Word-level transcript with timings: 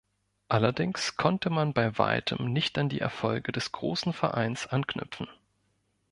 Allerdings 0.47 1.15
konnte 1.15 1.51
man 1.51 1.73
bei 1.75 1.95
weitem 1.99 2.51
nicht 2.51 2.79
an 2.79 2.89
die 2.89 2.99
Erfolge 2.99 3.51
des 3.51 3.71
großen 3.71 4.13
Vereins 4.13 4.65
anknüpfen. 4.65 5.27